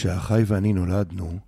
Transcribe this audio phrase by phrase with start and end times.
[0.00, 1.38] כשאחיי ואני נולדנו,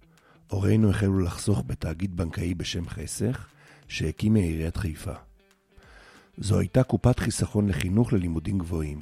[0.51, 3.47] הורינו החלו לחסוך בתאגיד בנקאי בשם חסך,
[3.89, 5.13] שהקימה עיריית חיפה.
[6.39, 8.99] זו הייתה קופת חיסכון לחינוך ללימודים גבוהים.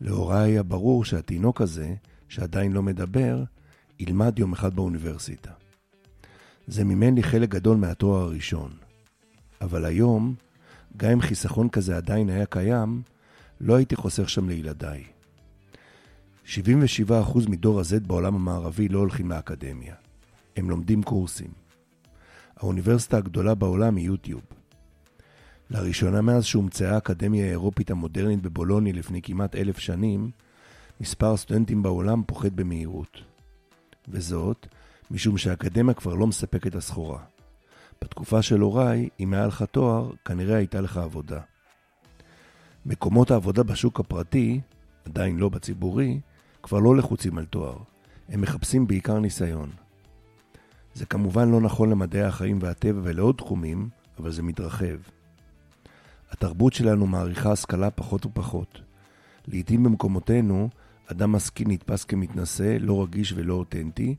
[0.00, 1.94] להוריי היה ברור שהתינוק הזה,
[2.28, 3.44] שעדיין לא מדבר,
[4.00, 5.50] ילמד יום אחד באוניברסיטה.
[6.66, 8.70] זה מימן לי חלק גדול מהתואר הראשון.
[9.60, 10.34] אבל היום,
[10.96, 13.02] גם אם חיסכון כזה עדיין היה קיים,
[13.60, 15.13] לא הייתי חוסך שם לילדיי.
[16.46, 19.94] 77% מדור ה-Z בעולם המערבי לא הולכים לאקדמיה.
[20.56, 21.50] הם לומדים קורסים.
[22.56, 24.42] האוניברסיטה הגדולה בעולם היא יוטיוב.
[25.70, 30.30] לראשונה מאז שהומצאה האקדמיה האירופית המודרנית בבולוני לפני כמעט אלף שנים,
[31.00, 33.18] מספר הסטודנטים בעולם פוחת במהירות.
[34.08, 34.66] וזאת,
[35.10, 37.20] משום שהאקדמיה כבר לא מספקת הסחורה.
[38.02, 41.40] בתקופה של הוריי, אם היה לך תואר, כנראה הייתה לך עבודה.
[42.86, 44.60] מקומות העבודה בשוק הפרטי,
[45.04, 46.20] עדיין לא בציבורי,
[46.64, 47.76] כבר לא לחוצים על תואר.
[48.28, 49.70] הם מחפשים בעיקר ניסיון.
[50.94, 54.96] זה כמובן לא נכון למדעי החיים והטבע ולעוד תחומים, אבל זה מתרחב.
[56.30, 58.80] התרבות שלנו מעריכה השכלה פחות ופחות.
[59.48, 60.68] לעתים במקומותינו,
[61.06, 64.14] אדם משכיל נתפס כמתנשא, לא רגיש ולא אותנטי,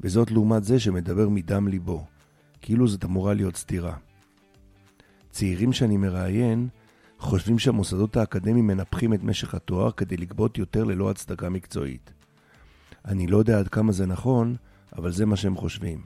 [0.00, 2.04] וזאת לעומת זה שמדבר מדם ליבו,
[2.60, 3.96] כאילו זאת אמורה להיות סתירה.
[5.30, 6.68] צעירים שאני מראיין
[7.20, 12.12] חושבים שהמוסדות האקדמיים מנפחים את משך התואר כדי לגבות יותר ללא הצדקה מקצועית.
[13.04, 14.56] אני לא יודע עד כמה זה נכון,
[14.96, 16.00] אבל זה מה שהם חושבים.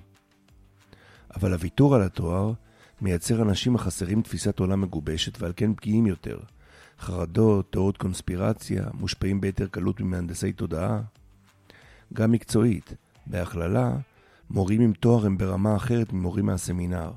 [1.37, 2.53] אבל הוויתור על התואר
[3.01, 6.39] מייצר אנשים החסרים תפיסת עולם מגובשת ועל כן פגיעים יותר.
[7.01, 11.01] חרדות, תיאוריות קונספירציה, מושפעים ביתר קלות ממהנדסי תודעה.
[12.13, 12.95] גם מקצועית,
[13.27, 13.97] בהכללה,
[14.51, 17.13] מורים עם תואר הם ברמה אחרת ממורים מהסמינר.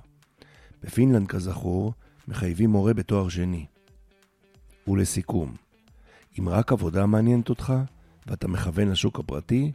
[0.84, 1.94] בפינלנד, כזכור,
[2.28, 3.66] מחייבים מורה בתואר שני.
[4.88, 5.56] ולסיכום,
[6.40, 7.74] אם רק עבודה מעניינת אותך,
[8.28, 9.72] ואתה מכוון לשוק הפרטי,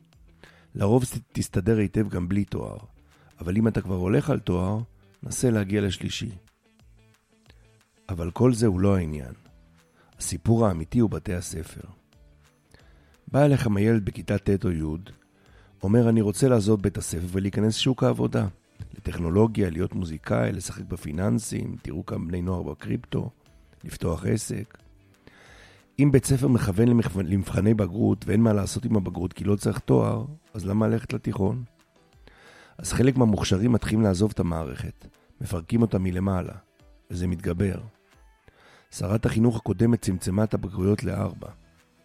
[0.74, 2.76] לרוב תסתדר היטב גם בלי תואר.
[3.40, 4.78] אבל אם אתה כבר הולך על תואר,
[5.22, 6.30] נסה להגיע לשלישי.
[8.08, 9.32] אבל כל זה הוא לא העניין.
[10.18, 11.88] הסיפור האמיתי הוא בתי הספר.
[13.28, 15.10] בא אליכם הילד בכיתה ט' או י',
[15.82, 18.46] אומר אני רוצה לעזוב בית הספר ולהיכנס לשוק העבודה.
[18.94, 23.30] לטכנולוגיה, להיות מוזיקאי, לשחק בפיננסים, תראו כמה בני נוער בקריפטו,
[23.84, 24.81] לפתוח עסק.
[25.98, 26.88] אם בית ספר מכוון
[27.24, 31.64] למבחני בגרות ואין מה לעשות עם הבגרות כי לא צריך תואר, אז למה ללכת לתיכון?
[32.78, 35.06] אז חלק מהמוכשרים מתחילים לעזוב את המערכת,
[35.40, 36.54] מפרקים אותה מלמעלה,
[37.10, 37.80] וזה מתגבר.
[38.90, 41.48] שרת החינוך הקודמת צמצמה את הבגרויות לארבע.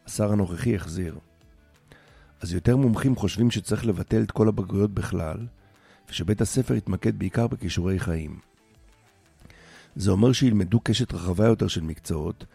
[0.07, 1.17] השר הנוכחי החזיר.
[2.41, 5.37] אז יותר מומחים חושבים שצריך לבטל את כל הבגרויות בכלל,
[6.09, 8.39] ושבית הספר יתמקד בעיקר בכישורי חיים.
[9.95, 12.45] זה אומר שילמדו קשת רחבה יותר של מקצועות,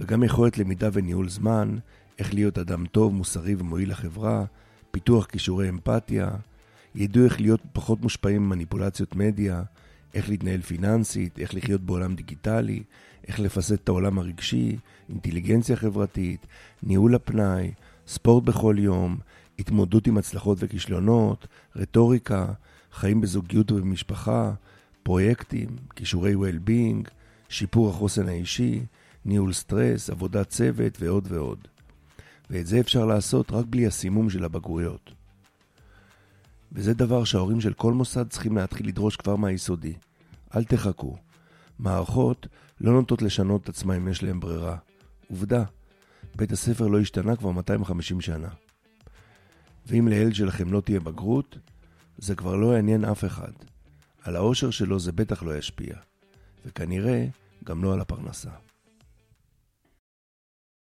[0.00, 1.76] וגם יכולת למידה וניהול זמן,
[2.18, 4.44] איך להיות אדם טוב, מוסרי ומועיל לחברה,
[4.90, 6.30] פיתוח כישורי אמפתיה,
[6.94, 9.62] ידעו איך להיות פחות מושפעים ממניפולציות מדיה,
[10.14, 12.82] איך להתנהל פיננסית, איך לחיות בעולם דיגיטלי,
[13.28, 14.76] איך לפסט את העולם הרגשי,
[15.08, 16.46] אינטליגנציה חברתית,
[16.82, 17.72] ניהול הפנאי,
[18.06, 19.18] ספורט בכל יום,
[19.58, 21.46] התמודדות עם הצלחות וכישלונות,
[21.76, 22.46] רטוריקה,
[22.92, 24.52] חיים בזוגיות ובמשפחה,
[25.02, 27.10] פרויקטים, כישורי well-being,
[27.48, 28.80] שיפור החוסן האישי,
[29.24, 31.68] ניהול סטרס, עבודת צוות ועוד ועוד.
[32.50, 35.10] ואת זה אפשר לעשות רק בלי הסימום של הבגרויות.
[36.72, 39.94] וזה דבר שההורים של כל מוסד צריכים להתחיל לדרוש כבר מהיסודי.
[40.56, 41.16] אל תחכו.
[41.78, 42.46] מערכות
[42.80, 44.76] לא נוטות לשנות את עצמם אם יש להם ברירה.
[45.30, 45.64] עובדה,
[46.34, 48.48] בית הספר לא השתנה כבר 250 שנה.
[49.86, 51.58] ואם לילד שלכם לא תהיה בגרות,
[52.18, 53.52] זה כבר לא יעניין אף אחד.
[54.22, 55.96] על האושר שלו זה בטח לא ישפיע,
[56.66, 57.26] וכנראה
[57.64, 58.50] גם לא על הפרנסה.